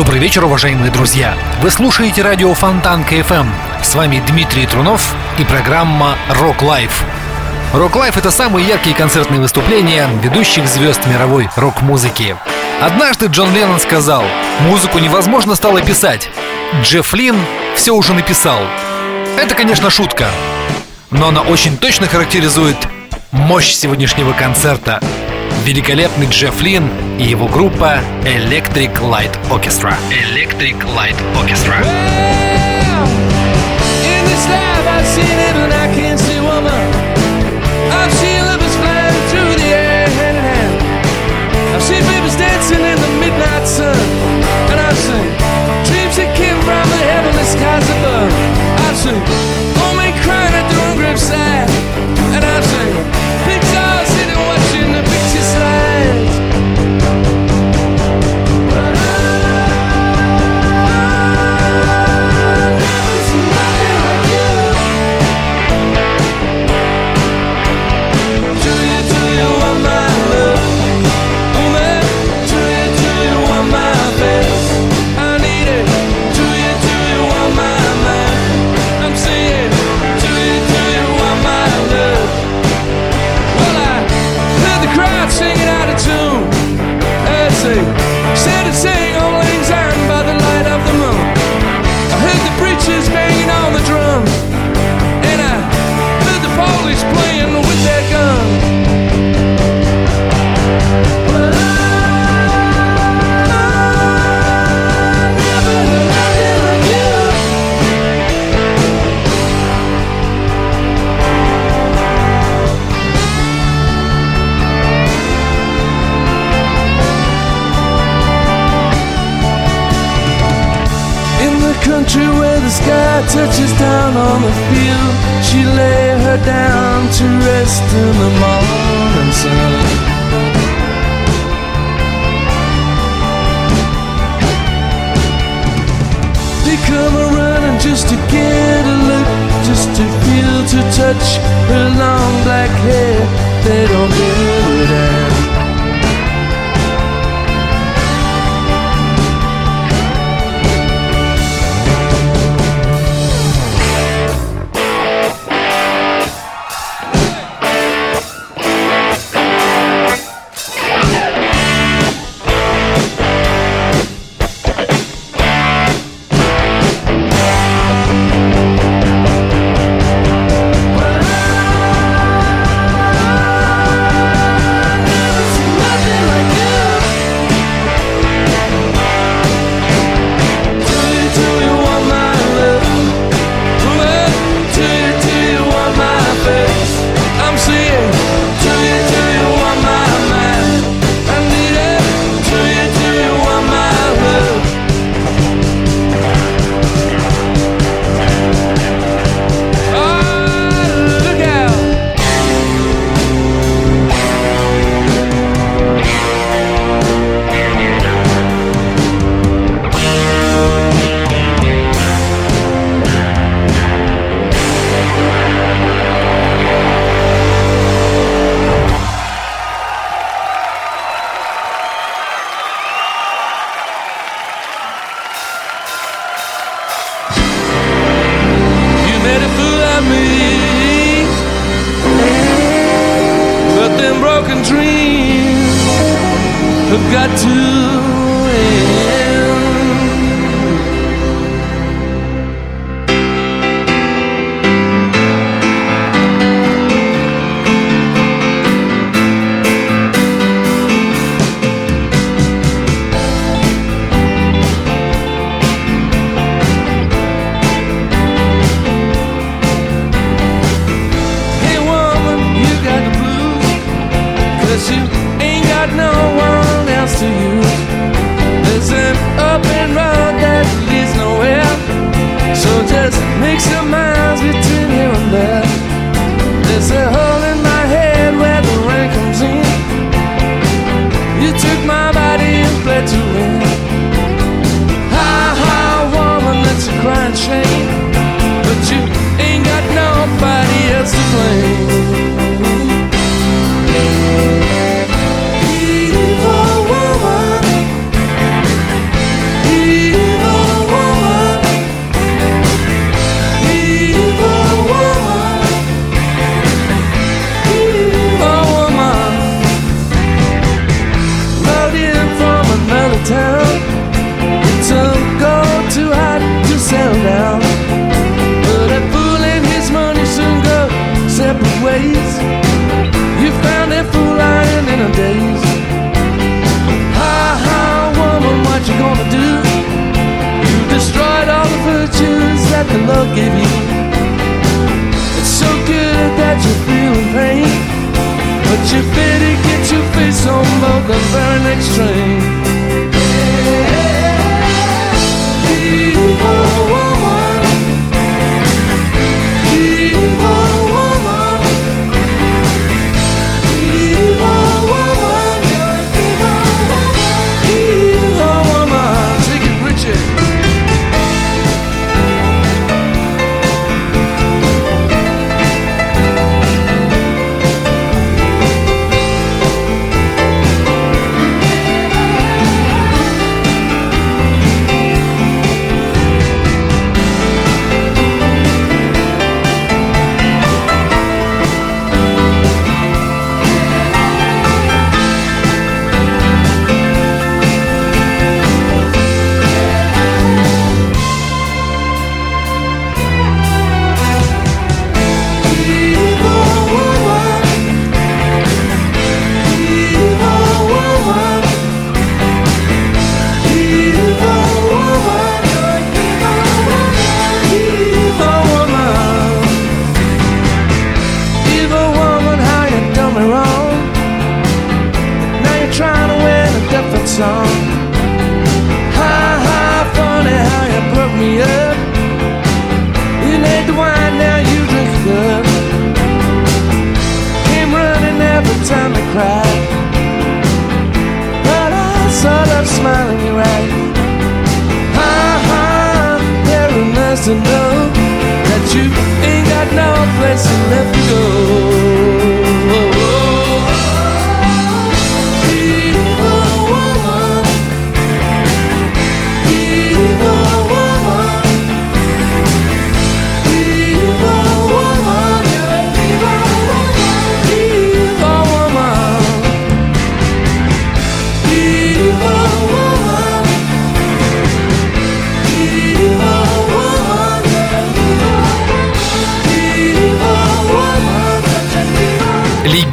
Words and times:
Добрый 0.00 0.18
вечер, 0.18 0.46
уважаемые 0.46 0.90
друзья! 0.90 1.36
Вы 1.60 1.70
слушаете 1.70 2.22
радио 2.22 2.54
Фонтанка 2.54 3.16
FM. 3.16 3.46
С 3.82 3.94
вами 3.94 4.22
Дмитрий 4.26 4.66
Трунов 4.66 5.14
и 5.38 5.44
программа 5.44 6.16
Rock 6.30 6.60
Life. 6.60 7.04
Rock 7.74 7.92
Life 7.92 8.18
это 8.18 8.30
самые 8.30 8.66
яркие 8.66 8.96
концертные 8.96 9.42
выступления 9.42 10.08
ведущих 10.22 10.66
звезд 10.68 11.06
мировой 11.06 11.50
рок-музыки. 11.54 12.34
Однажды 12.80 13.26
Джон 13.26 13.54
Леннон 13.54 13.78
сказал, 13.78 14.24
музыку 14.60 14.98
невозможно 14.98 15.54
стало 15.54 15.82
писать. 15.82 16.30
Джефф 16.80 17.12
Лин 17.12 17.36
все 17.76 17.92
уже 17.92 18.14
написал. 18.14 18.60
Это, 19.38 19.54
конечно, 19.54 19.90
шутка, 19.90 20.30
но 21.10 21.28
она 21.28 21.42
очень 21.42 21.76
точно 21.76 22.06
характеризует 22.06 22.78
мощь 23.32 23.74
сегодняшнего 23.74 24.32
концерта– 24.32 24.98
великолепный 25.64 26.26
Джефф 26.26 26.60
Лин 26.62 26.90
и 27.18 27.24
его 27.24 27.46
группа 27.46 28.00
Electric 28.24 28.94
Light 29.00 29.36
Orchestra. 29.50 29.94
Electric 30.10 30.78
Light 30.94 31.16
Orchestra. 31.36 31.84
dancing 35.00 35.49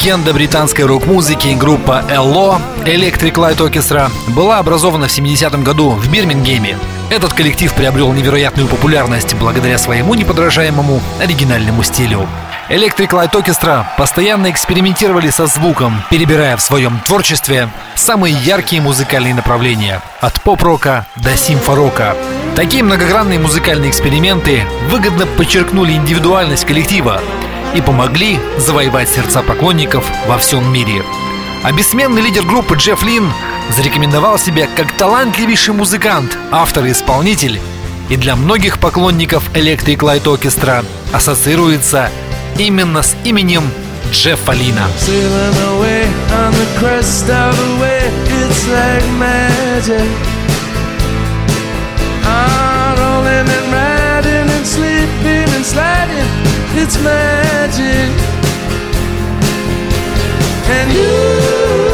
Легенда 0.07 0.33
британской 0.33 0.85
рок-музыки 0.85 1.49
группа 1.49 2.01
LO 2.07 2.61
Electric 2.85 3.33
Light 3.33 3.57
Orchestra 3.57 4.09
была 4.29 4.59
образована 4.59 5.09
в 5.09 5.11
70-м 5.11 5.65
году 5.65 5.89
в 5.89 6.09
Бирмингеме. 6.09 6.79
Этот 7.09 7.33
коллектив 7.33 7.73
приобрел 7.73 8.13
невероятную 8.13 8.69
популярность 8.69 9.33
благодаря 9.33 9.77
своему 9.77 10.13
неподражаемому 10.13 11.01
оригинальному 11.19 11.83
стилю. 11.83 12.25
Electric 12.69 13.09
Light 13.09 13.31
Orchestra 13.33 13.83
постоянно 13.97 14.49
экспериментировали 14.49 15.29
со 15.29 15.45
звуком, 15.45 16.01
перебирая 16.09 16.55
в 16.55 16.61
своем 16.61 17.01
творчестве 17.01 17.67
самые 17.95 18.33
яркие 18.33 18.81
музыкальные 18.81 19.35
направления– 19.35 20.01
от 20.21 20.41
поп-рока 20.41 21.05
до 21.17 21.35
симфорока. 21.35 22.15
Такие 22.55 22.81
многогранные 22.81 23.39
музыкальные 23.39 23.89
эксперименты 23.89 24.63
выгодно 24.89 25.25
подчеркнули 25.25 25.91
индивидуальность 25.91 26.63
коллектива 26.63 27.21
и 27.77 27.81
помогли 27.81 28.39
завоевать 28.57 29.07
сердца 29.07 29.43
поклонников 29.43 30.03
во 30.25 30.39
всем 30.39 30.73
мире. 30.73 31.03
А 31.63 31.71
бессменный 31.71 32.23
лидер 32.23 32.43
группы 32.43 32.75
Джефф 32.75 33.03
Лин 33.03 33.31
зарекомендовал 33.69 34.39
себя 34.39 34.67
как 34.75 34.91
талантливейший 34.97 35.75
музыкант, 35.75 36.35
автор 36.51 36.85
и 36.85 36.91
исполнитель, 36.91 37.59
и 38.09 38.15
для 38.15 38.35
многих 38.35 38.79
поклонников 38.79 39.51
Electric 39.53 39.97
Light 39.97 40.23
Orchestra 40.23 40.83
ассоциируется 41.13 42.09
именно 42.57 43.03
с 43.03 43.15
именем 43.23 43.69
Джеффа 44.11 44.53
Лина. 44.53 44.87
Sailing 44.97 45.77
away 45.77 46.07
it's 56.87 57.03
magic. 57.03 58.11
And 60.69 60.93
you, 60.93 61.86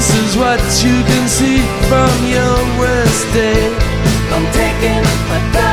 this 0.00 0.14
is 0.14 0.36
what 0.38 0.60
you 0.82 0.96
can 1.04 1.28
see 1.28 1.58
from 1.90 2.12
your 2.24 2.56
worst 2.80 3.26
day. 3.34 3.68
I'm 4.32 4.46
taking 4.50 5.04
my 5.28 5.69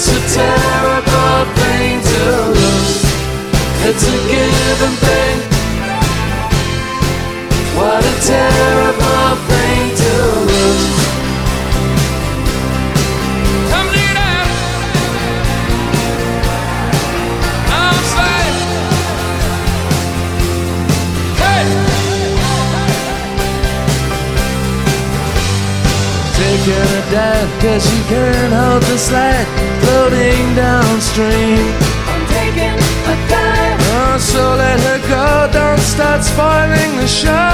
It's 0.00 0.06
a 0.06 0.20
terrible 0.32 1.44
thing 1.58 1.98
to 2.00 2.22
lose. 2.54 3.02
It's 3.82 4.04
a 4.06 4.16
given 4.30 4.94
thing. 5.02 5.38
What 7.74 8.04
a 8.04 8.14
terrible 8.22 9.34
thing 9.50 9.96
to 10.02 10.12
lose. 10.50 10.98
Come 13.72 13.88
to. 13.90 14.06
I'm 17.74 17.98
slave. 18.12 18.56
Hey. 21.42 21.66
Taking 26.38 26.86
a 26.86 27.10
dive, 27.10 27.52
cause 27.60 27.84
you 27.92 28.00
can't 28.04 28.52
hold 28.52 28.82
the 28.84 28.96
slave. 28.96 29.37
Start 35.98 36.22
spoiling 36.22 36.92
the 36.96 37.08
show. 37.08 37.50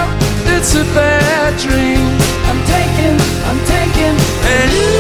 It's 0.55 0.75
a 0.75 0.85
bad 0.93 1.59
dream. 1.59 2.05
I'm 2.51 2.61
taking, 2.69 3.17
I'm 3.49 3.61
taking. 3.65 4.17
And 4.53 4.71
you, 4.81 4.93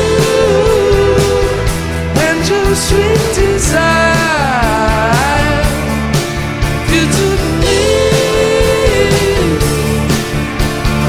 and 2.24 2.40
your 2.48 2.74
sweet 2.74 3.20
desire, 3.36 4.16
you 6.88 7.04
took 7.18 7.40
me. 7.60 7.80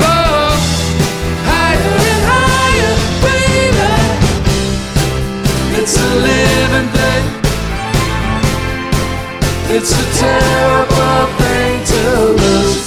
Oh, 0.04 0.60
higher 1.48 1.96
and 2.12 2.24
higher, 2.34 2.96
baby. 3.24 3.96
It's 5.80 5.96
a 5.96 6.10
living 6.28 6.90
thing. 6.98 7.26
It's 9.76 9.92
a 9.94 10.04
terrible 10.20 11.35
lose. 12.40 12.86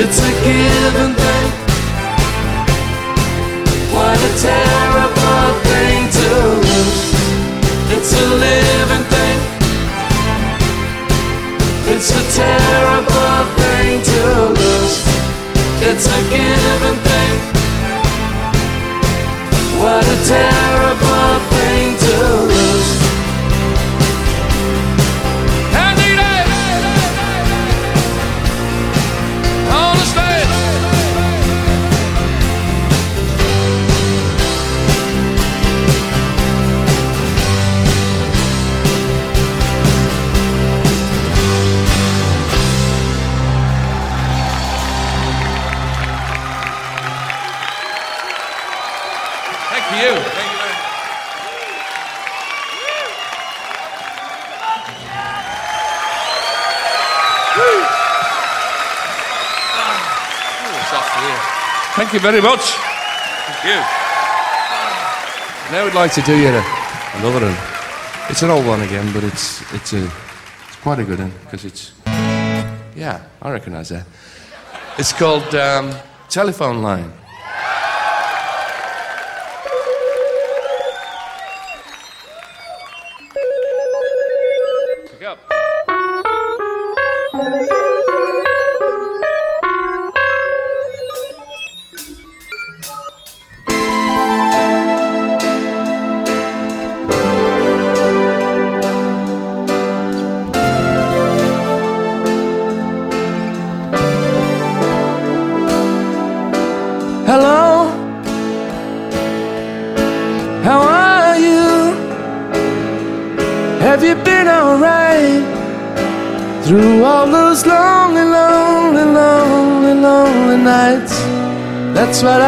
It's 0.00 0.18
a 0.20 0.32
given 0.44 1.14
thing. 1.14 1.48
What 3.94 4.18
a 4.28 4.32
terrible 4.48 5.48
thing 5.68 6.00
to 6.18 6.30
lose. 6.66 7.02
It's 7.94 8.12
a 8.12 8.26
living 8.44 9.04
thing. 9.14 9.38
It's 11.92 12.10
a 12.10 12.22
terrible 12.42 13.38
thing 13.58 14.02
to 14.10 14.22
lose. 14.60 14.96
It's 15.88 16.06
a 16.06 16.20
given 16.34 16.96
thing. 17.08 17.34
What 19.80 20.04
a 20.04 20.18
terrible 20.26 21.40
thing 21.48 21.55
Thank 61.96 62.12
you 62.12 62.20
very 62.20 62.42
much. 62.42 62.60
Thank 62.60 63.64
you. 63.64 63.80
Now 65.72 65.84
we'd 65.84 65.94
like 65.94 66.12
to 66.12 66.22
do 66.22 66.34
a, 66.34 66.62
another 67.14 67.46
one. 67.46 67.56
It's 68.28 68.42
an 68.42 68.50
old 68.50 68.66
one 68.66 68.82
again, 68.82 69.12
but 69.12 69.24
it's 69.24 69.62
it's 69.72 69.92
a 69.94 70.04
it's 70.04 70.76
quite 70.82 70.98
a 70.98 71.04
good 71.04 71.18
one 71.18 71.32
because 71.44 71.64
it's 71.64 71.92
yeah, 72.94 73.22
I 73.40 73.50
recognise 73.50 73.88
that. 73.88 74.06
It's 74.98 75.12
called 75.12 75.54
um, 75.54 75.94
Telephone 76.28 76.82
Line. 76.82 77.12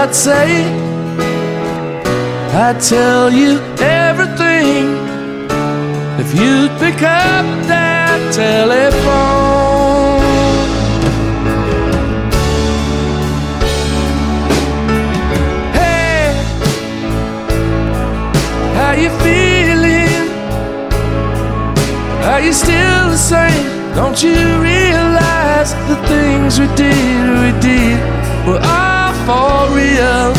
I'd 0.09 0.15
say. 0.15 0.65
I'd 2.55 2.81
tell 2.81 3.31
you 3.31 3.61
everything 3.79 4.87
if 6.19 6.33
you'd 6.33 6.73
pick 6.81 7.03
up 7.03 7.45
that 7.69 8.19
telephone. 8.33 9.03
Hey, 15.77 16.33
how 18.79 18.93
you 18.93 19.11
feeling? 19.21 20.25
Are 22.31 22.41
you 22.41 22.55
still 22.55 23.11
the 23.11 23.19
same? 23.19 23.95
Don't 23.95 24.23
you 24.23 24.39
realize 24.63 25.75
the 25.87 25.97
things 26.09 26.59
we 26.59 26.67
did, 26.77 27.29
we 27.45 27.61
did 27.61 28.01
were 28.49 28.78
for 29.29 29.69
real, 29.77 30.33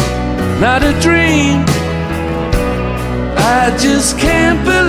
not 0.60 0.81
a 0.81 0.93
dream? 1.00 1.63
I 3.38 3.77
just 3.79 4.17
can't 4.17 4.65
believe 4.65 4.88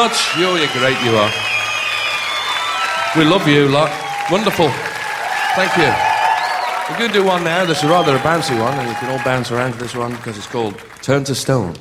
much. 0.00 0.34
You're 0.38 0.56
great, 0.80 0.98
you 1.04 1.14
are. 1.14 1.32
We 3.14 3.24
love 3.24 3.46
you, 3.46 3.68
lot. 3.68 3.92
Wonderful. 4.30 4.70
Thank 5.54 5.76
you. 5.76 5.90
We're 6.88 6.98
going 6.98 7.12
to 7.12 7.18
do 7.20 7.24
one 7.24 7.44
now 7.44 7.66
This 7.66 7.82
is 7.82 7.90
rather 7.90 8.16
a 8.16 8.18
bouncy 8.20 8.58
one, 8.58 8.78
and 8.78 8.88
you 8.88 8.94
can 8.94 9.10
all 9.10 9.22
bounce 9.22 9.50
around 9.50 9.72
to 9.72 9.78
this 9.78 9.94
one 9.94 10.12
because 10.12 10.38
it's 10.38 10.46
called 10.46 10.74
Turn 11.02 11.24
to 11.24 11.34
Stone. 11.34 11.74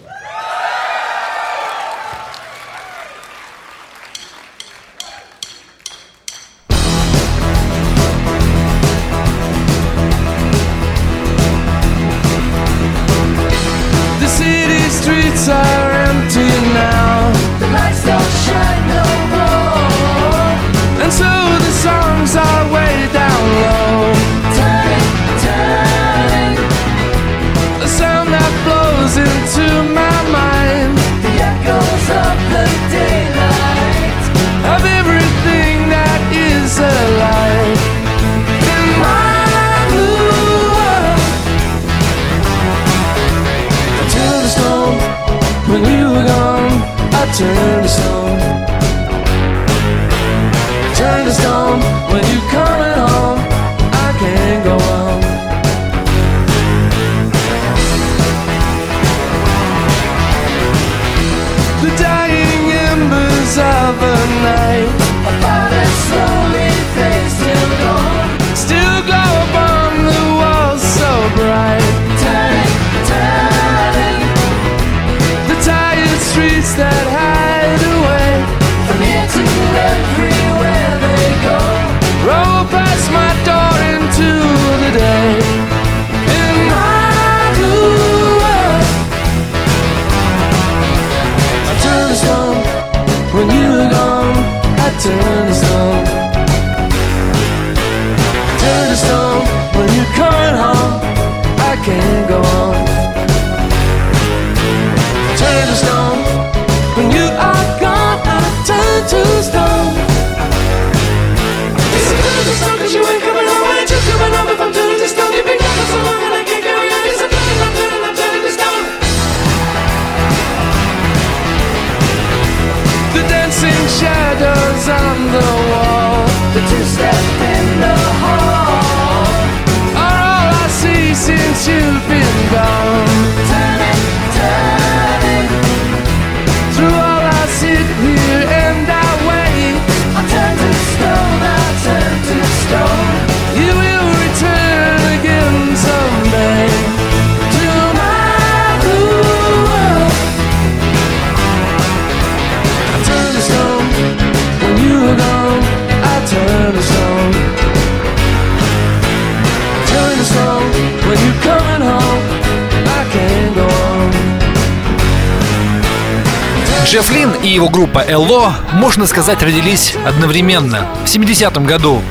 и 167.43 167.47
его 167.47 167.69
группа 167.69 167.99
Элло, 167.99 168.54
можно 168.73 169.08
сказать, 169.08 169.41
родились 169.41 169.95
одновременно, 170.06 170.88
в 171.04 171.08
70-м 171.08 171.65
году. 171.65 172.02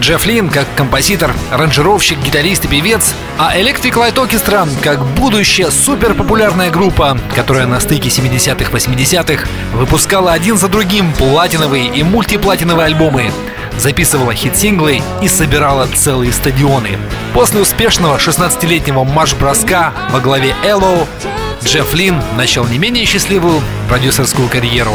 Джефф 0.00 0.26
Лин 0.26 0.50
как 0.50 0.66
композитор, 0.76 1.32
аранжировщик, 1.50 2.18
гитарист 2.18 2.64
и 2.64 2.68
певец, 2.68 3.14
а 3.38 3.56
Electric 3.56 3.92
Light 3.92 4.16
Orchestra 4.16 4.68
как 4.82 5.04
будущая 5.14 5.70
суперпопулярная 5.70 6.70
группа, 6.70 7.18
которая 7.34 7.66
на 7.66 7.80
стыке 7.80 8.08
70-х-80-х 8.08 9.46
выпускала 9.72 10.32
один 10.32 10.58
за 10.58 10.68
другим 10.68 11.12
платиновые 11.12 11.86
и 11.86 12.02
мультиплатиновые 12.02 12.86
альбомы, 12.86 13.30
записывала 13.78 14.34
хит-синглы 14.34 15.00
и 15.22 15.28
собирала 15.28 15.86
целые 15.86 16.32
стадионы. 16.32 16.98
После 17.32 17.60
успешного 17.60 18.16
16-летнего 18.18 19.04
марш-броска 19.04 19.92
во 20.10 20.20
главе 20.20 20.54
Эллоу 20.64 21.06
Джефф 21.64 21.94
Лин 21.94 22.22
начал 22.36 22.66
не 22.66 22.78
менее 22.78 23.06
счастливую 23.06 23.62
продюсерскую 23.88 24.48
карьеру. 24.48 24.92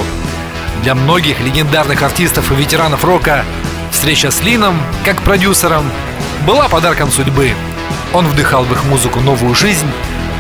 Для 0.84 0.94
многих 0.94 1.40
легендарных 1.40 2.04
артистов 2.04 2.52
и 2.52 2.56
ветеранов 2.56 3.04
рока 3.04 3.44
встреча 3.92 4.30
с 4.30 4.42
Лином, 4.42 4.80
как 5.04 5.22
продюсером, 5.24 5.92
была 6.46 6.70
подарком 6.70 7.12
судьбы. 7.12 7.54
Он 8.14 8.28
вдыхал 8.28 8.64
в 8.64 8.72
их 8.72 8.86
музыку 8.86 9.20
новую 9.20 9.56
жизнь, 9.56 9.88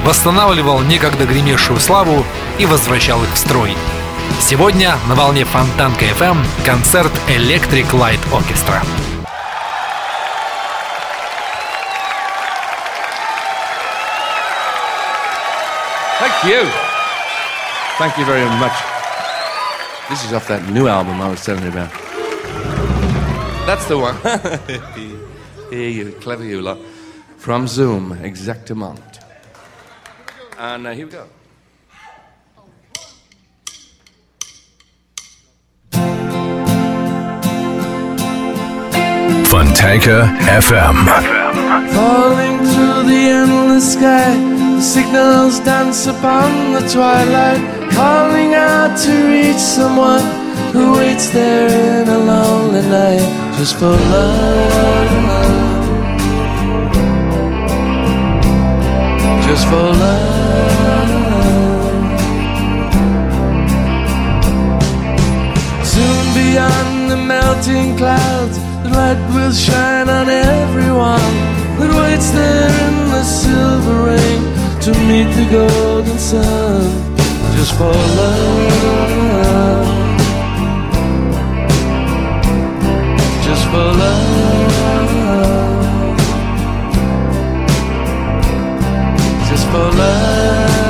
восстанавливал 0.06 0.82
некогда 0.82 1.26
гремевшую 1.26 1.80
славу 1.80 2.24
и 2.60 2.66
возвращал 2.66 3.24
их 3.24 3.34
в 3.34 3.38
строй. 3.38 3.76
Сегодня 4.40 4.98
на 5.08 5.16
волне 5.16 5.46
Фонтанка 5.46 6.06
FM 6.06 6.38
концерт 6.64 7.12
Electric 7.28 7.90
Light 7.92 8.20
Orchestra. 8.32 8.86
You. 16.46 16.64
Thank 17.98 18.18
you 18.18 18.26
very 18.26 18.46
much. 18.60 18.78
This 20.10 20.24
is 20.26 20.34
off 20.34 20.48
that 20.48 20.70
new 20.72 20.88
album 20.88 21.22
I 21.22 21.30
was 21.30 21.44
telling 21.44 21.64
you 21.64 21.70
about. 21.70 21.92
That's 23.66 23.86
the 23.88 23.98
one. 23.98 24.16
Here 25.70 25.90
you, 25.90 26.12
clever 26.14 26.44
you 26.44 26.62
lot. 26.62 26.80
From 27.38 27.68
Zoom, 27.68 28.14
exactement. 28.24 29.20
And 30.58 30.88
uh, 30.88 30.92
here 30.92 31.06
we 31.06 31.12
go. 31.12 31.28
Fontanka 39.50 40.28
FM. 40.60 40.98
Falling 41.94 42.58
through 42.60 43.04
the 43.10 43.22
endless 43.40 43.94
sky, 43.94 44.36
the 44.80 44.86
signals 44.86 45.60
dance 45.60 46.08
upon 46.08 46.72
the 46.72 46.80
twilight, 46.88 47.60
calling 47.92 48.54
out 48.54 48.98
to 48.98 49.12
reach 49.28 49.58
someone 49.58 50.24
who 50.72 50.94
waits 50.94 51.30
there 51.32 51.68
in 52.02 52.08
a 52.08 52.18
lonely 52.18 52.82
night 52.88 53.28
just 53.58 53.76
for 53.76 53.92
love. 54.14 55.10
Just 59.48 59.68
for 59.68 59.90
love. 60.04 61.10
Soon 65.94 66.26
beyond 66.40 67.12
the 67.12 67.18
melting 67.18 67.98
clouds, 67.98 68.58
the 68.84 68.90
light 68.98 69.20
will 69.36 69.52
shine 69.52 70.08
on 70.08 70.30
everyone 70.30 71.34
that 71.80 71.92
waits 72.00 72.30
there 72.32 72.72
in 72.88 72.96
the 73.12 73.24
silver 73.24 74.04
rain 74.06 74.59
to 74.82 74.92
meet 74.92 75.30
the 75.36 75.46
golden 75.52 76.18
sun. 76.18 76.82
Just 77.56 77.74
for 77.78 77.92
love. 78.20 79.88
Just 83.44 83.66
for 83.72 83.92
love. 84.02 84.70
Just 89.50 89.66
for 89.68 89.92
love. 89.98 90.89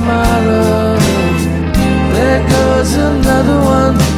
Blue 0.00 0.06
tomorrows. 0.06 1.44
There 2.14 2.48
goes 2.48 2.94
another 2.94 3.60
one. 3.60 4.09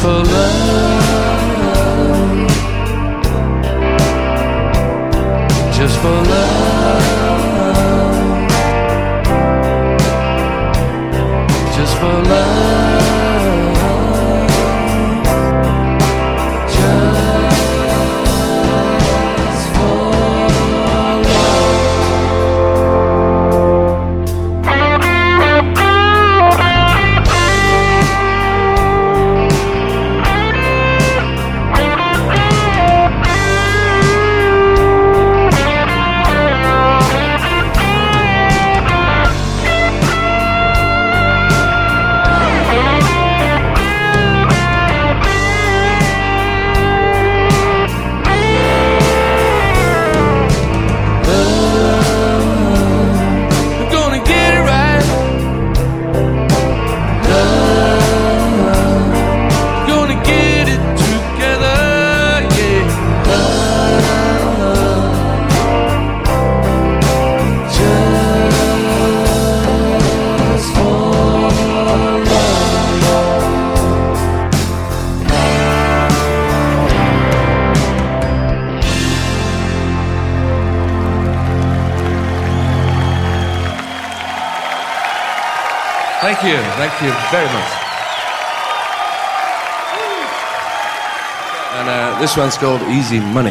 For 0.00 0.08
love. 0.08 1.09
This 92.30 92.36
one's 92.36 92.58
called 92.58 92.80
Easy 92.82 93.18
Money. 93.18 93.50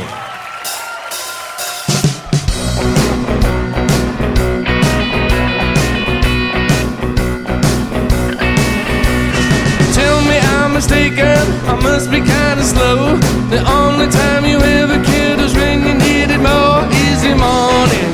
Tell 9.94 10.22
me 10.22 10.38
I'm 10.40 10.74
mistaken, 10.74 11.42
I 11.68 11.78
must 11.84 12.10
be 12.10 12.20
kinda 12.20 12.64
slow. 12.64 13.18
The 13.50 13.62
only 13.70 14.08
time 14.08 14.46
you 14.46 14.60
ever 14.62 15.04
cared 15.04 15.42
was 15.42 15.54
when 15.54 15.86
you 15.86 15.94
needed 15.96 16.40
more 16.40 16.88
easy 17.04 17.34
money. 17.34 18.06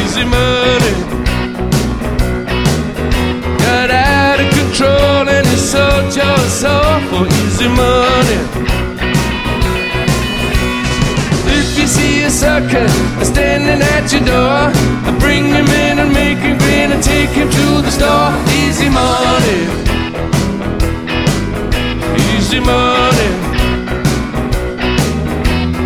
Easy 0.00 0.24
money. 0.24 0.59
so 5.70 6.10
just 6.10 6.62
so 6.62 6.74
for 7.08 7.26
easy 7.42 7.68
money. 7.68 8.38
If 11.46 11.78
you 11.78 11.86
see 11.86 12.24
a 12.24 12.30
sucker 12.30 12.88
standing 13.22 13.80
at 13.94 14.10
your 14.12 14.24
door, 14.26 14.62
I 15.06 15.16
bring 15.20 15.44
him 15.44 15.68
in 15.86 16.00
and 16.00 16.12
make 16.12 16.38
him 16.38 16.58
grin 16.58 16.90
and 16.90 17.00
take 17.00 17.30
him 17.30 17.48
to 17.48 17.66
the 17.86 17.90
store. 17.98 18.30
Easy 18.62 18.88
money. 18.88 19.60
Easy 22.34 22.58
money. 22.58 23.30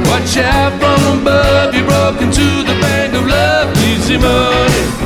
Watch 0.08 0.34
out 0.38 0.72
from 0.80 1.20
above, 1.20 1.74
you're 1.74 1.84
broken 1.84 2.32
to 2.32 2.46
the 2.68 2.76
bank 2.80 3.12
of 3.12 3.26
love. 3.26 3.76
Easy 3.84 4.16
money. 4.16 5.03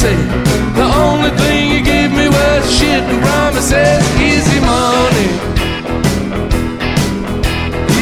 Say. 0.00 0.16
The 0.80 0.88
only 1.04 1.30
thing 1.42 1.70
you 1.74 1.82
gave 1.82 2.10
me 2.10 2.26
was 2.28 2.62
shit 2.78 3.02
and 3.12 3.20
promises. 3.22 4.00
Easy 4.28 4.58
money. 4.72 5.28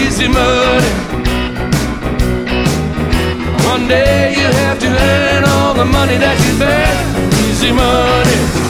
Easy 0.02 0.28
money. 0.28 0.92
One 3.72 3.88
day 3.88 4.34
you 4.38 4.46
have 4.62 4.78
to 4.84 4.88
earn 5.11 5.42
all 5.54 5.74
the 5.74 5.88
money 5.98 6.16
that 6.24 6.37
you 6.44 6.52
spent. 6.58 6.98
Easy 7.48 7.72
money. 7.72 8.67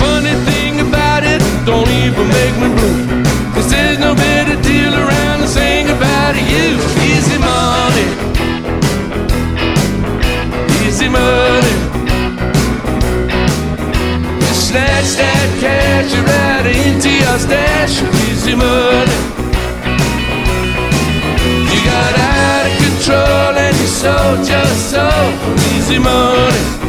Funny 0.00 0.34
thing 0.48 0.80
about 0.80 1.22
it, 1.24 1.40
don't 1.66 1.88
even 1.88 2.26
make 2.28 2.56
me 2.62 2.68
blue. 2.76 3.22
Cause 3.54 3.68
there's 3.70 3.98
no 3.98 4.14
better 4.14 4.56
deal 4.62 4.94
around 4.94 5.40
than 5.40 5.48
saying 5.48 5.86
goodbye 5.86 6.32
to 6.36 6.42
you. 6.54 6.68
Easy 7.10 7.38
money. 7.38 8.06
Easy 10.84 11.08
money. 11.08 11.74
You 14.44 14.54
snatch 14.68 15.10
that 15.20 15.48
cash 15.60 16.12
right 16.30 16.66
into 16.86 17.10
your 17.10 17.38
stash 17.38 17.94
easy 18.28 18.54
money. 18.54 19.18
You 21.70 21.78
got 21.84 22.14
out 22.18 22.64
of 22.68 22.72
control 22.82 23.71
and 24.04 24.44
just 24.44 24.94
for 24.94 25.54
easy 25.74 25.98
money. 25.98 26.81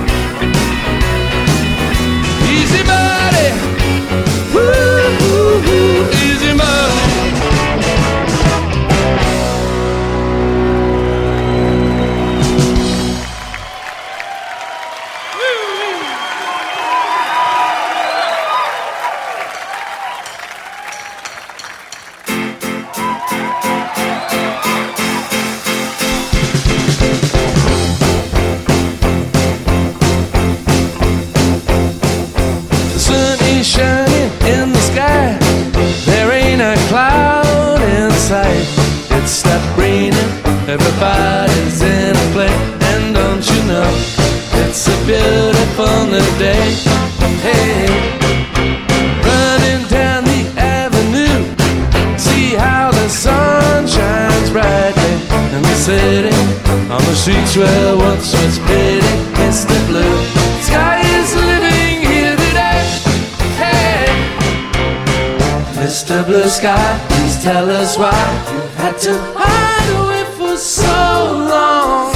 Sky, 66.54 67.00
please 67.10 67.42
tell 67.44 67.70
us 67.70 67.98
why 67.98 68.14
you 68.54 68.62
had 68.78 68.98
to 69.00 69.14
hide 69.36 69.90
away 70.00 70.24
for 70.38 70.56
so 70.56 70.86
long. 70.86 72.14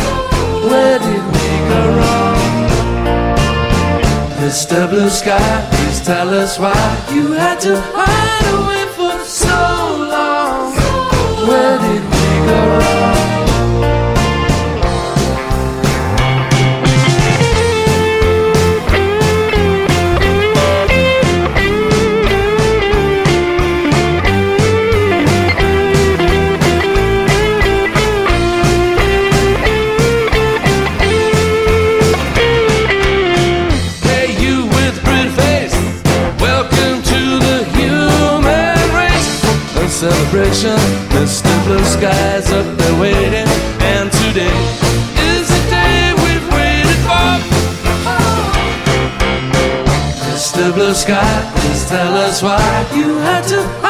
Where 0.69 0.99
did 0.99 1.23
we 1.35 1.49
go 1.71 1.81
wrong? 1.97 2.37
Mr. 4.39 4.87
Blue 4.89 5.09
Sky, 5.09 5.67
please 5.71 6.01
tell 6.05 6.29
us 6.29 6.59
why 6.59 6.77
you 7.11 7.31
had 7.33 7.59
to 7.61 7.81
hide 7.95 8.47
away 8.61 8.86
Sky, 51.07 51.51
please 51.55 51.87
tell 51.87 52.17
us 52.17 52.43
why 52.43 52.59
you 52.93 53.15
had 53.19 53.41
to 53.47 53.86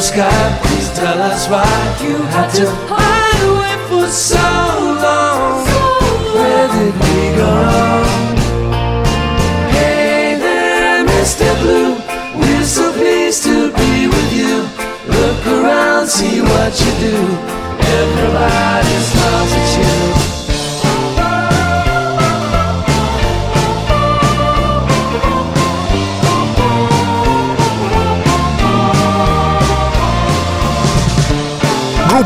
blue 0.00 0.06
sky. 0.06 0.58
Please 0.62 0.88
tell 0.94 1.20
us 1.20 1.48
why 1.48 1.96
you 2.00 2.16
had 2.34 2.48
to 2.54 2.66
hide 2.88 3.42
away 3.52 3.76
for 3.88 4.06
so 4.10 4.38
long. 5.04 5.64
Where 6.34 6.68
did 6.68 6.94
we 7.04 7.18
go? 7.36 7.54
Hey 9.76 10.36
there, 10.38 11.04
Mr. 11.04 11.48
Blue. 11.60 11.92
We're 12.40 12.64
so 12.64 12.92
pleased 12.92 13.42
to 13.44 13.72
be 13.72 14.06
with 14.06 14.32
you. 14.32 14.54
Look 15.16 15.46
around, 15.46 16.08
see 16.08 16.40
what 16.40 16.72
you 16.80 16.92
do. 17.08 17.16
Everybody 18.00 19.19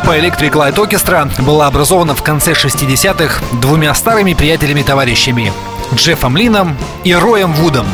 Группа 0.04 0.18
Electric 0.18 0.50
Light 0.50 0.74
Orchestra 0.74 1.42
была 1.44 1.66
образована 1.66 2.14
в 2.14 2.22
конце 2.22 2.52
60-х 2.52 3.42
двумя 3.62 3.94
старыми 3.94 4.34
приятелями-товарищами– 4.34 5.50
Джеффом 5.94 6.36
Лином 6.36 6.76
и 7.04 7.14
Роем 7.14 7.54
Вудом. 7.54 7.86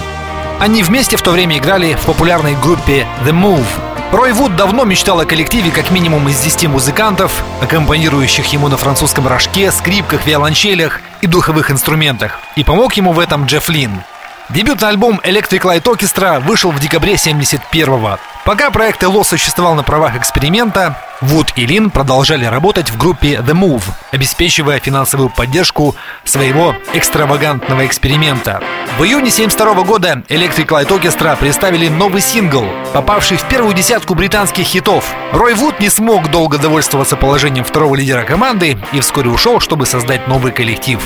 Они 0.59 0.83
вместе 0.83 1.16
в 1.16 1.23
то 1.23 1.31
время 1.31 1.59
играли 1.59 1.94
в 1.94 2.01
популярной 2.07 2.57
группе 2.57 3.07
The 3.25 3.31
Move. 3.31 3.64
Рой 4.11 4.33
Вуд 4.33 4.57
давно 4.57 4.85
мечтал 4.85 5.20
о 5.20 5.25
коллективе 5.25 5.70
как 5.70 5.92
минимум 5.92 6.29
из 6.29 6.40
10 6.40 6.66
музыкантов, 6.66 7.44
аккомпанирующих 7.61 8.44
ему 8.46 8.66
на 8.66 8.77
французском 8.77 9.29
рожке, 9.29 9.70
скрипках, 9.70 10.27
виолончелях 10.27 11.01
и 11.20 11.29
духовых 11.29 11.70
инструментах. 11.70 12.40
И 12.57 12.64
помог 12.64 12.94
ему 12.94 13.12
в 13.12 13.20
этом 13.20 13.46
Джефф 13.46 13.68
Лин. 13.68 14.03
Дебютный 14.49 14.88
альбом 14.88 15.20
Electric 15.23 15.61
Light 15.61 15.85
Orchestra 15.85 16.40
вышел 16.40 16.73
в 16.73 16.81
декабре 16.81 17.14
71-го. 17.14 18.18
Пока 18.51 18.73
проект 18.73 19.05
ЭЛО 19.05 19.23
существовал 19.23 19.77
на 19.77 19.85
правах 19.85 20.17
эксперимента, 20.17 20.99
Вуд 21.21 21.53
и 21.55 21.67
Лин 21.67 21.89
продолжали 21.89 22.45
работать 22.47 22.91
в 22.91 22.99
группе 22.99 23.35
The 23.35 23.53
Move, 23.53 23.85
обеспечивая 24.11 24.81
финансовую 24.81 25.31
поддержку 25.31 25.95
своего 26.25 26.75
экстравагантного 26.93 27.87
эксперимента. 27.87 28.61
В 28.99 29.05
июне 29.05 29.31
72 29.31 29.85
года 29.85 30.25
Electric 30.29 30.67
Light 30.67 30.89
Orchestra 30.89 31.37
представили 31.37 31.87
новый 31.87 32.23
сингл, 32.23 32.65
попавший 32.93 33.37
в 33.37 33.45
первую 33.45 33.73
десятку 33.73 34.17
британских 34.17 34.65
хитов. 34.65 35.15
Рой 35.31 35.55
Вуд 35.55 35.79
не 35.79 35.89
смог 35.89 36.29
долго 36.33 36.59
довольствоваться 36.59 37.15
положением 37.15 37.65
второго 37.65 37.95
лидера 37.95 38.25
команды 38.25 38.81
и 38.91 38.99
вскоре 38.99 39.31
ушел, 39.31 39.61
чтобы 39.61 39.87
создать 39.87 40.27
новый 40.27 40.51
коллектив. 40.51 41.01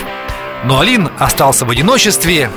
Но 0.64 0.80
Алин 0.80 1.10
остался 1.18 1.66
в 1.66 1.70
одиночестве 1.70 2.50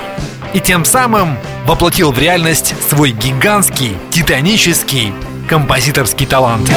и 0.58 0.60
тем 0.60 0.86
самым 0.86 1.38
воплотил 1.68 2.12
в 2.12 2.18
реальность 2.18 2.74
свой 2.90 3.12
гигантский, 3.12 3.96
титанический 4.10 5.14
композиторский 5.48 6.26
талант. 6.26 6.68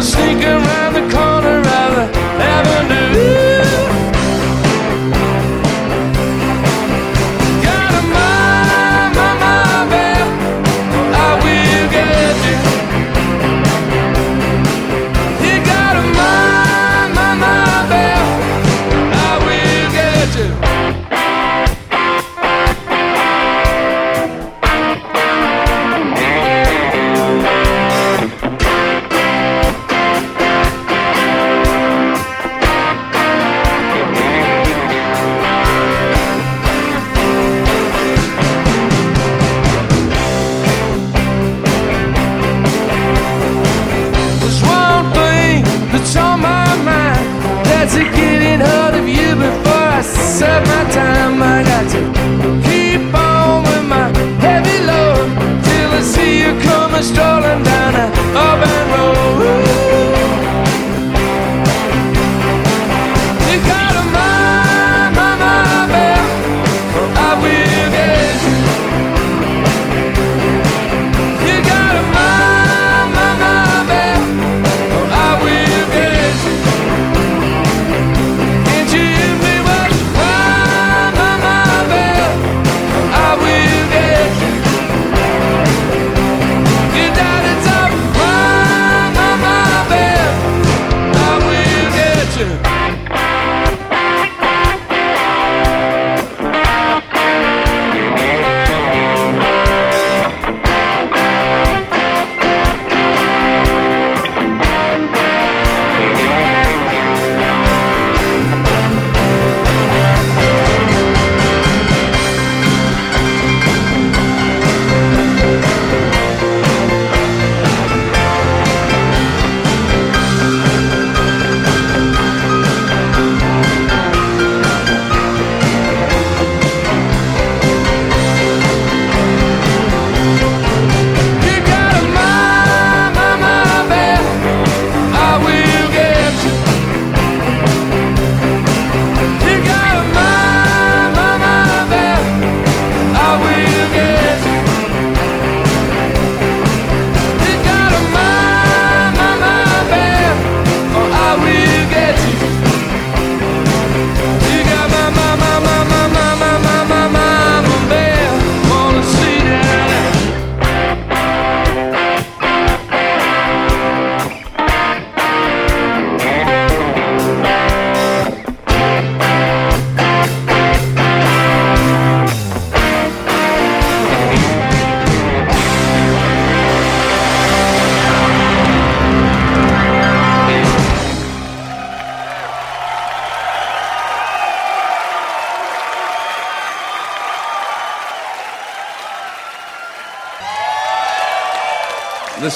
Sneak 0.00 0.69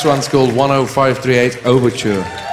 one's 0.04 0.28
called 0.28 0.52
10538 0.52 1.66
Overture. 1.66 2.43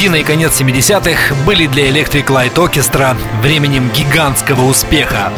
Середина 0.00 0.16
и 0.16 0.24
конец 0.24 0.58
70-х 0.58 1.34
были 1.44 1.66
для 1.66 1.90
Electric 1.90 2.24
Light 2.28 2.54
Orchestra 2.54 3.14
временем 3.42 3.90
гигантского 3.90 4.62
успеха. 4.62 5.30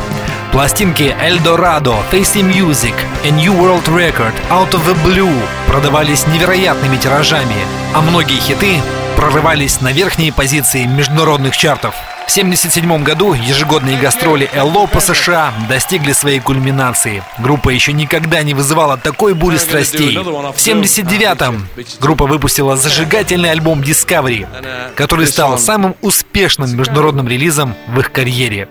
Пластинки 0.53 1.17
Eldorado, 1.21 1.97
Tasty 2.13 2.43
Music, 2.43 2.95
A 3.25 3.33
New 3.33 3.55
World 3.55 3.87
Record, 3.87 4.33
Out 4.51 4.71
of 4.71 4.87
the 4.87 4.97
Blue 5.05 5.37
продавались 5.67 6.29
невероятными 6.29 6.97
тиражами, 6.97 7.57
а 7.93 8.03
многие 8.03 8.39
хиты 8.39 8.81
прорывались 9.17 9.81
на 9.81 9.91
верхние 9.91 10.33
позиции 10.33 10.85
международных 10.85 11.57
чартов. 11.57 11.97
В 12.27 12.33
1977 12.33 13.03
году 13.03 13.35
ежегодные 13.35 13.99
гастроли 13.99 14.49
Элло 14.55 14.87
по 14.87 15.01
США 15.01 15.53
достигли 15.69 16.13
своей 16.13 16.41
кульминации. 16.41 17.23
Группа 17.39 17.69
еще 17.69 17.93
никогда 17.93 18.43
не 18.43 18.55
вызывала 18.55 18.97
такой 18.97 19.35
бури 19.35 19.59
страстей. 19.59 20.17
В 20.17 20.57
1979-м 20.57 21.69
группа 22.01 22.27
выпустила 22.27 22.77
зажигательный 22.77 23.51
альбом 23.51 23.81
Discovery, 23.81 24.47
который 24.95 25.27
стал 25.27 25.59
самым 25.59 25.95
успешным 26.01 26.75
международным 26.75 27.29
релизом 27.29 27.75
в 27.89 28.01
их 28.01 28.13
карьере. 28.13 28.69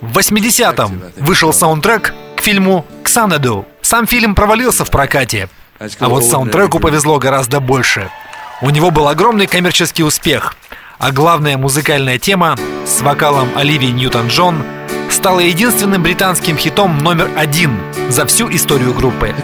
В 0.00 0.16
80-м 0.18 1.02
вышел 1.18 1.52
саундтрек 1.52 2.14
к 2.36 2.40
фильму 2.40 2.84
«Ксанаду». 3.04 3.66
Сам 3.82 4.06
фильм 4.06 4.34
провалился 4.34 4.84
в 4.84 4.90
прокате, 4.90 5.48
а 6.00 6.08
вот 6.08 6.24
саундтреку 6.24 6.80
повезло 6.80 7.18
гораздо 7.18 7.60
больше. 7.60 8.10
У 8.60 8.70
него 8.70 8.90
был 8.90 9.08
огромный 9.08 9.46
коммерческий 9.46 10.02
успех, 10.02 10.56
а 10.98 11.12
главная 11.12 11.56
музыкальная 11.56 12.18
тема 12.18 12.56
с 12.84 13.00
вокалом 13.00 13.48
Оливии 13.56 13.90
Ньютон-Джон 13.90 14.62
стала 15.10 15.40
единственным 15.40 16.02
британским 16.02 16.56
хитом 16.56 16.98
номер 16.98 17.30
один 17.36 17.78
за 18.10 18.26
всю 18.26 18.50
историю 18.50 18.94
группы. 18.94 19.34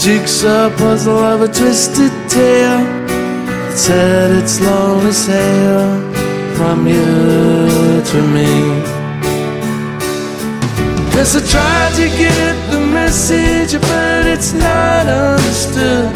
Jigsaw 0.00 0.70
puzzle 0.78 1.18
of 1.18 1.42
a 1.42 1.48
twisted 1.48 2.10
tale 2.30 2.86
that 3.68 3.76
set 3.76 4.30
its 4.30 4.58
lonely 4.62 5.12
sail 5.12 6.00
from 6.56 6.86
you 6.86 8.00
to 8.10 8.22
me. 8.32 8.99
Yes, 11.12 11.36
I 11.36 11.40
tried 11.40 11.92
to 11.96 12.06
get 12.16 12.54
the 12.70 12.80
message, 12.80 13.72
but 13.80 14.26
it's 14.26 14.52
not 14.52 15.06
understood 15.06 16.14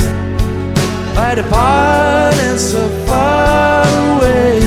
by 1.14 1.34
the 1.34 1.42
part 1.50 2.34
and 2.48 2.58
so 2.58 2.88
far 3.06 3.84
away. 4.14 4.58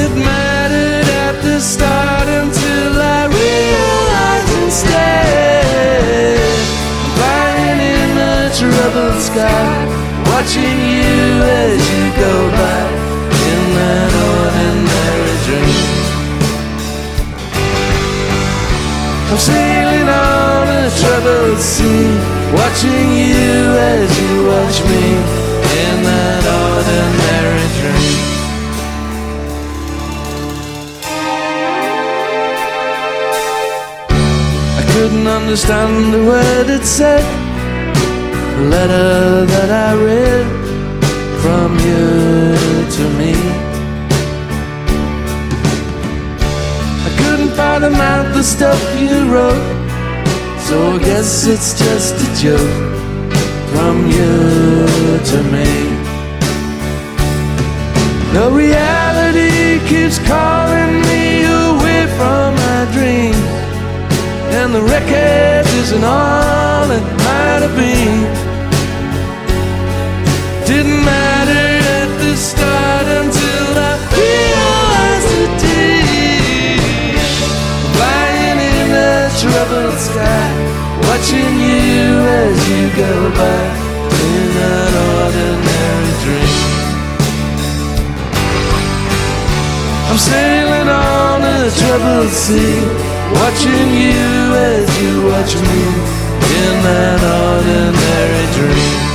It 0.00 0.10
mattered 0.16 1.08
at 1.26 1.42
the 1.42 1.60
start 1.60 2.28
until 2.28 2.92
I 3.18 3.26
realized 3.26 4.52
instead. 4.64 6.38
Flying 7.16 7.80
in 7.94 8.08
the 8.22 8.36
troubled 8.58 9.20
sky, 9.20 9.86
watching 10.32 10.78
you 10.94 11.42
as 11.60 11.80
you 11.92 12.04
go 12.24 12.34
by 12.58 12.82
in 13.50 13.62
that 13.74 14.29
I'm 19.30 19.38
sailing 19.38 20.08
on 20.08 20.66
a 20.66 20.90
troubled 20.98 21.60
sea, 21.60 22.18
watching 22.52 23.08
you 23.14 23.78
as 23.78 24.10
you 24.20 24.32
watch 24.44 24.82
me 24.90 25.06
in 25.82 25.96
that 26.02 26.44
ordinary 26.66 27.68
dream. 27.78 28.18
I 34.80 34.82
couldn't 34.92 35.28
understand 35.28 36.12
the 36.12 36.24
word 36.24 36.68
it 36.68 36.84
said, 36.84 37.24
the 38.56 38.64
letter 38.68 39.46
that 39.46 39.70
I 39.70 39.94
read 39.94 40.46
from 41.40 41.78
you 41.78 42.90
to 42.96 43.04
me. 43.16 43.59
Out 47.78 48.34
the 48.34 48.42
stuff 48.42 48.80
you 49.00 49.32
wrote, 49.32 49.54
so 50.58 50.96
I 50.96 50.98
guess 50.98 51.46
it's 51.46 51.78
just 51.78 52.14
a 52.16 52.42
joke 52.42 52.76
from 53.70 54.06
you 54.06 55.18
to 55.30 55.38
me. 55.54 55.70
The 58.32 58.50
reality 58.50 59.78
keeps 59.88 60.18
calling 60.18 61.00
me 61.10 61.44
away 61.44 62.06
from 62.18 62.54
my 62.66 62.88
dreams, 62.92 63.38
and 64.58 64.74
the 64.74 64.82
wreckage 64.82 65.72
isn't 65.82 66.04
all 66.04 66.90
it 66.90 67.06
might 67.24 67.60
have 67.62 67.76
been. 67.76 68.39
Watching 81.20 81.60
you 81.60 82.18
as 82.40 82.68
you 82.70 82.88
go 82.96 83.30
by 83.36 83.62
in 84.24 84.50
an 84.56 84.92
ordinary 85.20 86.14
dream. 86.24 86.56
I'm 90.08 90.16
sailing 90.16 90.88
on 90.88 91.42
a 91.42 91.70
troubled 91.76 92.30
sea, 92.30 92.80
watching 93.36 93.88
you 94.04 94.30
as 94.72 94.86
you 95.02 95.12
watch 95.28 95.54
me 95.56 95.82
in 96.56 96.74
that 96.88 97.20
ordinary 97.20 98.46
dream. 98.56 99.09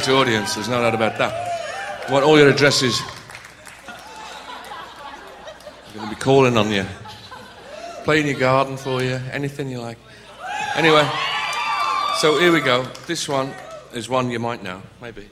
Great 0.00 0.08
audience, 0.08 0.56
there's 0.56 0.68
no 0.68 0.80
doubt 0.80 0.92
about 0.92 1.16
that. 1.18 1.32
I 2.08 2.12
want 2.12 2.24
all 2.24 2.36
your 2.36 2.48
addresses. 2.48 3.00
I'm 5.86 5.94
going 5.94 6.08
to 6.08 6.14
be 6.16 6.20
calling 6.20 6.56
on 6.56 6.72
you. 6.72 6.84
Play 8.02 8.18
in 8.18 8.26
your 8.26 8.40
garden 8.40 8.76
for 8.76 9.04
you, 9.04 9.20
anything 9.30 9.70
you 9.70 9.80
like. 9.80 9.98
Anyway, 10.74 11.08
so 12.18 12.40
here 12.40 12.50
we 12.50 12.60
go. 12.60 12.82
This 13.06 13.28
one 13.28 13.52
is 13.92 14.08
one 14.08 14.32
you 14.32 14.40
might 14.40 14.64
know, 14.64 14.82
maybe. 15.00 15.28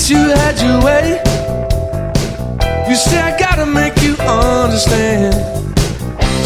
Guess 0.00 0.08
you 0.08 0.28
had 0.32 0.56
your 0.62 0.80
way. 0.82 1.20
You 2.88 2.96
say 2.96 3.20
I 3.20 3.36
gotta 3.38 3.66
make 3.66 4.00
you 4.00 4.16
understand. 4.16 5.34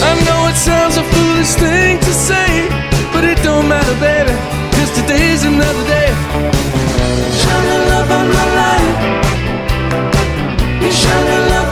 I 0.02 0.12
know 0.26 0.48
it 0.50 0.56
sounds 0.56 0.96
a 0.96 1.04
foolish 1.04 1.54
thing 1.54 2.00
to 2.00 2.12
say, 2.12 2.68
but 3.12 3.22
it 3.22 3.38
don't 3.44 3.68
matter, 3.68 3.94
baby, 4.00 4.34
cause 4.74 4.90
today's 4.98 5.44
another 5.44 5.84
day. 5.86 6.10
Shine 7.38 7.66
the 7.70 7.80
love 7.92 8.10
of 8.18 8.26
my 8.38 8.46
life. 8.58 8.98
You 10.82 10.90
shine 10.90 11.26
the 11.30 11.38
love 11.54 11.63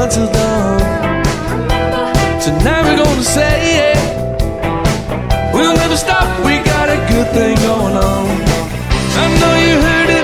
gonna 0.00 0.32
dawn. 0.32 0.80
Tonight 2.40 2.82
we're 2.84 3.04
gonna 3.04 3.22
say 3.22 3.52
yeah. 3.76 5.52
We'll 5.52 5.76
never 5.76 5.96
stop. 5.96 6.26
We 6.46 6.56
got 6.72 6.88
a 6.88 6.96
good 7.12 7.28
thing 7.36 7.56
going 7.56 7.96
on. 7.96 8.26
I 9.22 9.24
know 9.40 9.54
you 9.66 9.74
heard 9.88 10.10
it 10.18 10.19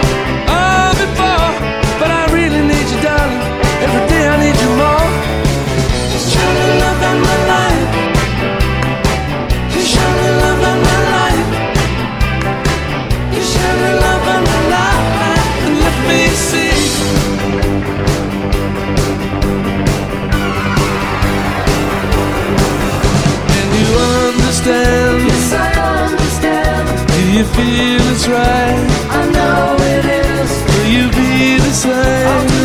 feel 27.57 28.03
it's 28.13 28.29
right? 28.29 28.87
I 29.19 29.23
know 29.37 29.77
it 29.95 30.05
is. 30.25 30.51
Will 30.69 30.89
you 30.97 31.07
be 31.11 31.57
the 31.59 31.73
same? 31.73 32.56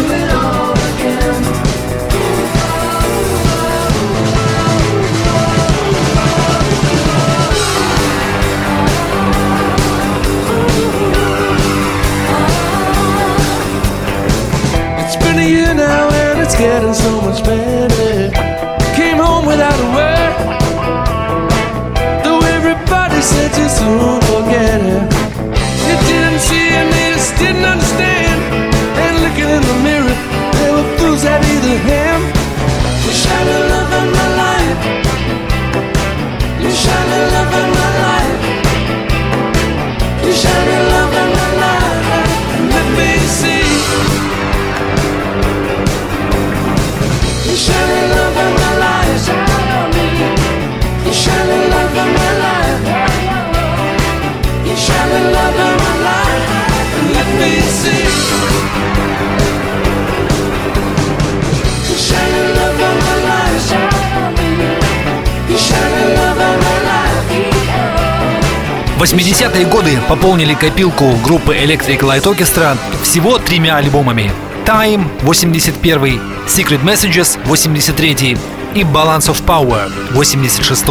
Пополнили 70.21 70.53
копилку 70.53 71.15
группы 71.23 71.55
Electric 71.55 72.01
Light 72.01 72.25
Orchestra 72.25 72.77
всего 73.01 73.39
тремя 73.39 73.77
альбомами. 73.77 74.31
Time 74.67 75.09
81, 75.23 76.21
Secret 76.45 76.83
Messages 76.83 77.39
83 77.45 78.37
и 78.75 78.81
Balance 78.81 79.31
of 79.31 79.43
Power 79.43 79.91
86. 80.11 80.85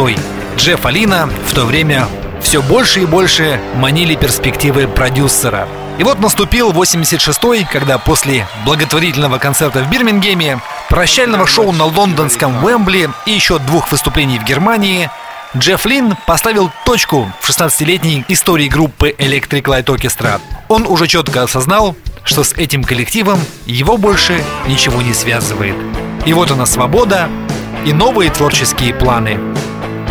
Джефф 0.57 0.85
Алина 0.85 1.29
в 1.47 1.55
то 1.55 1.63
время 1.63 2.09
все 2.41 2.61
больше 2.61 3.03
и 3.03 3.05
больше 3.05 3.61
манили 3.75 4.15
перспективы 4.15 4.89
продюсера. 4.89 5.65
И 5.97 6.03
вот 6.03 6.19
наступил 6.19 6.73
86-й, 6.73 7.65
когда 7.71 7.99
после 7.99 8.45
благотворительного 8.65 9.37
концерта 9.37 9.79
в 9.79 9.89
Бирмингеме, 9.89 10.59
прощального 10.89 11.47
шоу 11.47 11.71
на 11.71 11.85
лондонском 11.85 12.61
Уэмбли 12.65 13.09
и 13.25 13.31
еще 13.31 13.59
двух 13.59 13.93
выступлений 13.93 14.39
в 14.39 14.43
Германии 14.43 15.09
Джефф 15.57 15.85
Лин 15.85 16.15
поставил 16.25 16.71
точку 16.85 17.29
в 17.41 17.49
16-летней 17.49 18.23
истории 18.29 18.69
группы 18.69 19.13
Electric 19.17 19.63
Light 19.63 19.85
Orchestra. 19.85 20.39
Он 20.69 20.87
уже 20.87 21.07
четко 21.07 21.43
осознал, 21.43 21.97
что 22.23 22.45
с 22.45 22.53
этим 22.53 22.85
коллективом 22.85 23.37
его 23.65 23.97
больше 23.97 24.41
ничего 24.67 25.01
не 25.01 25.13
связывает. 25.13 25.75
И 26.25 26.31
вот 26.31 26.51
она 26.51 26.65
свобода 26.65 27.29
и 27.85 27.91
новые 27.91 28.31
творческие 28.31 28.93
планы. 28.93 29.39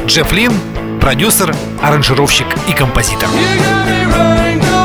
Джефф 0.07 0.31
Лин– 0.33 0.53
продюсер, 1.01 1.57
аранжировщик 1.83 2.47
и 2.69 2.73
композитор. 2.73 3.29
You 3.31 4.80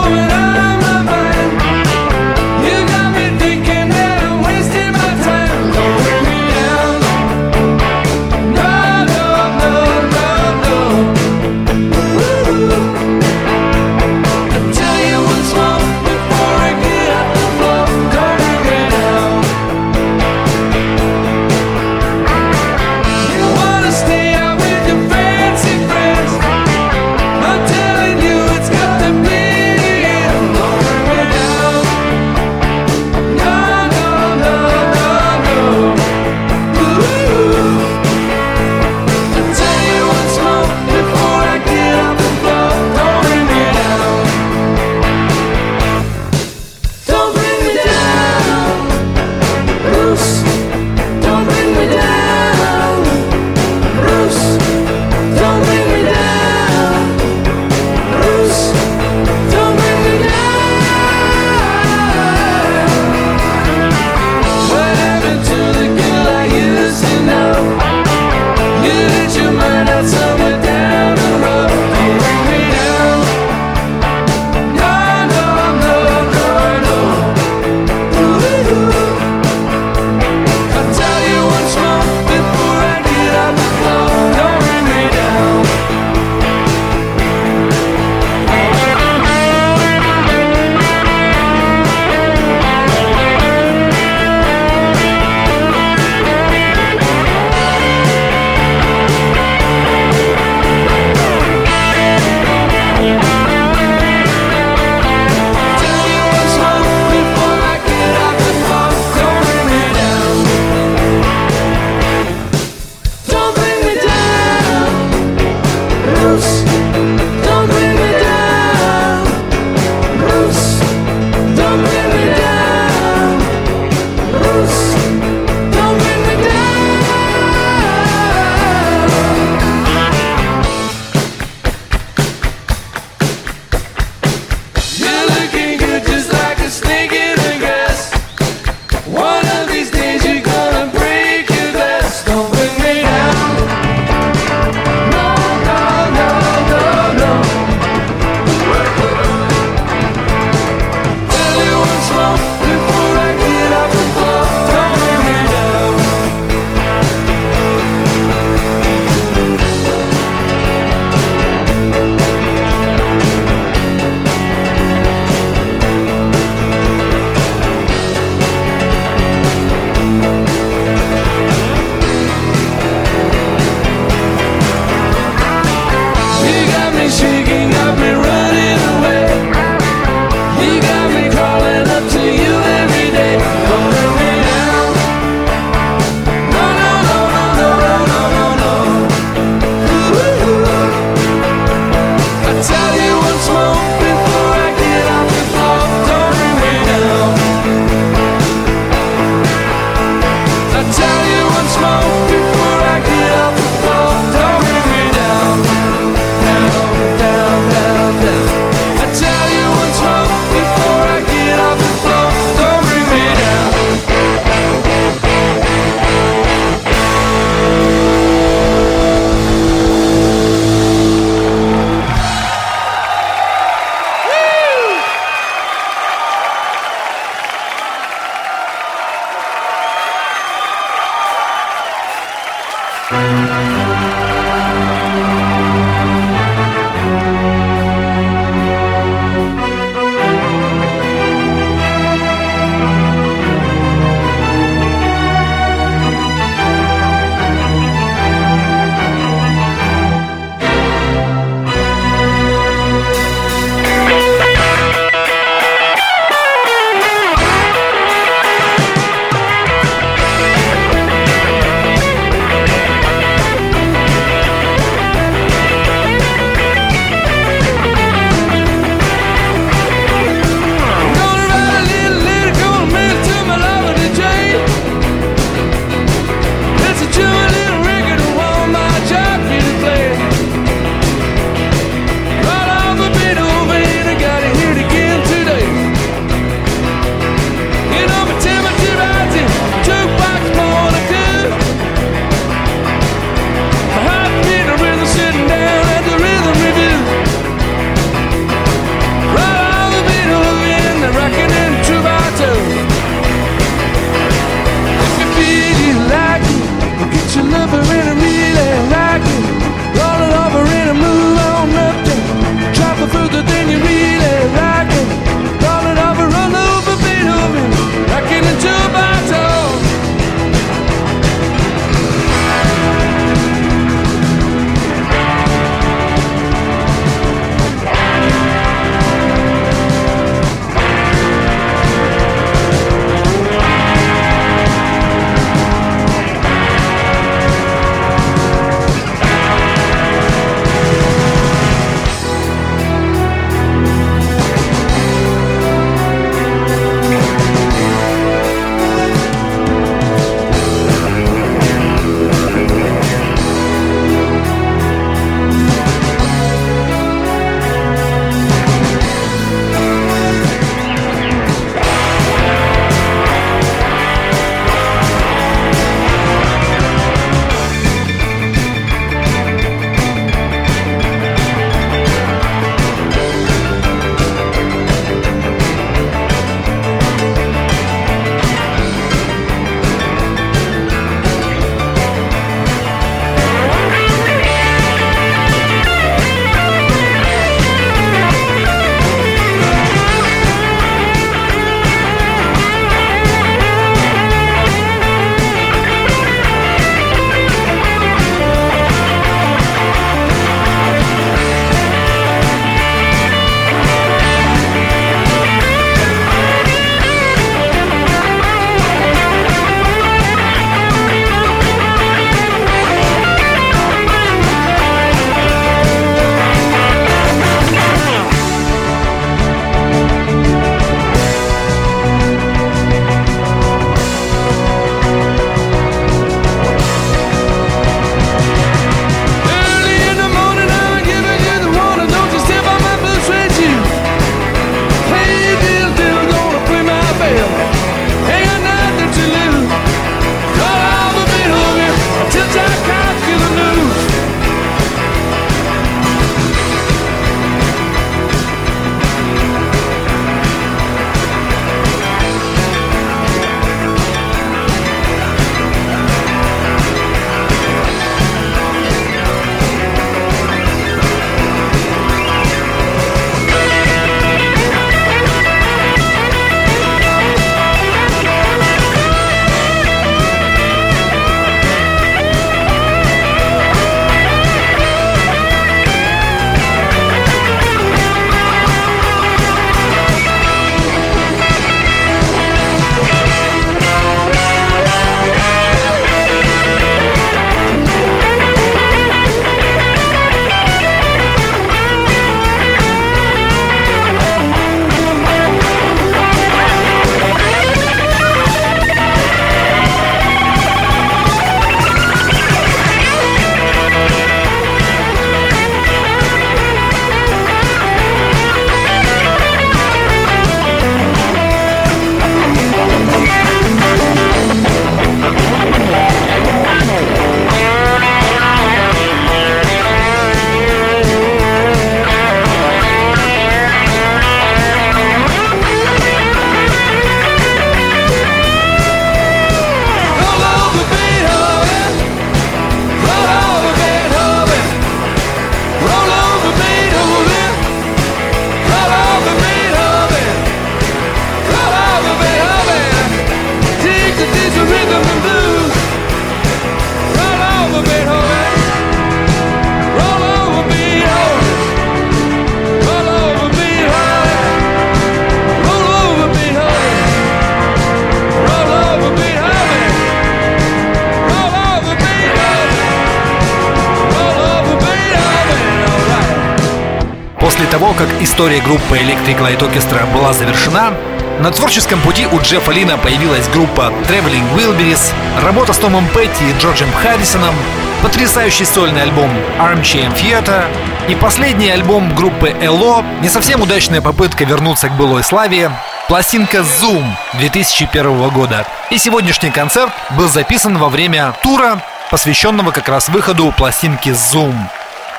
того, 567.79 567.91
как 567.91 568.07
история 568.21 568.61
группы 568.61 568.97
Electric 568.97 569.37
Light 569.37 569.59
Orchestra 569.59 570.09
была 570.13 570.31
завершена, 570.31 570.93
на 571.41 571.51
творческом 571.51 571.99
пути 571.99 572.25
у 572.25 572.39
Джеффа 572.39 572.71
Лина 572.71 572.97
появилась 572.97 573.49
группа 573.49 573.91
Traveling 574.07 574.45
Wilburys, 574.55 575.11
работа 575.43 575.73
с 575.73 575.77
Томом 575.77 576.07
Петти 576.07 576.49
и 576.49 576.57
Джорджем 576.57 576.89
Харрисоном, 576.93 577.53
потрясающий 578.01 578.63
сольный 578.63 579.01
альбом 579.01 579.29
Armchair 579.59 580.09
Theater 580.15 580.63
и 581.09 581.15
последний 581.15 581.69
альбом 581.69 582.15
группы 582.15 582.47
Elo, 582.61 583.03
не 583.19 583.27
совсем 583.27 583.61
удачная 583.61 583.99
попытка 583.99 584.45
вернуться 584.45 584.87
к 584.87 584.93
былой 584.93 585.25
славе, 585.25 585.69
пластинка 586.07 586.59
Zoom 586.59 587.03
2001 587.33 588.29
года. 588.29 588.65
И 588.89 588.97
сегодняшний 588.97 589.51
концерт 589.51 589.91
был 590.11 590.29
записан 590.29 590.77
во 590.77 590.87
время 590.87 591.33
тура, 591.43 591.81
посвященного 592.09 592.71
как 592.71 592.87
раз 592.87 593.09
выходу 593.09 593.53
пластинки 593.57 594.11
Zoom. 594.11 594.55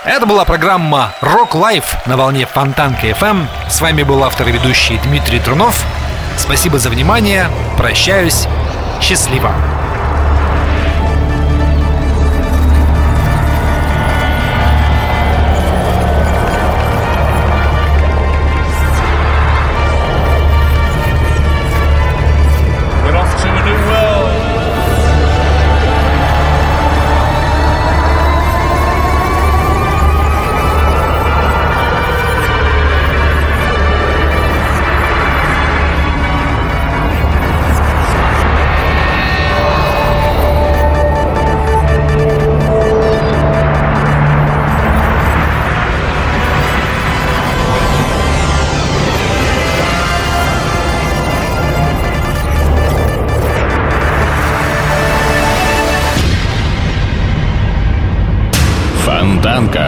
Это 0.07 0.24
была 0.24 0.44
программа 0.44 1.12
Rock 1.20 1.54
Life 1.54 2.07
на 2.07 2.16
волне 2.16 2.46
Фонтанка 2.46 3.09
FM. 3.09 3.48
С 3.68 3.80
вами 3.80 4.04
был 4.04 4.22
автор 4.22 4.48
и 4.48 4.52
ведущий 4.52 4.98
Дмитрий 4.98 5.40
Трунов. 5.40 5.84
Спасибо 6.38 6.78
за 6.78 6.90
внимание. 6.90 7.48
Прощаюсь. 7.76 8.46
Счастливо. 9.00 9.52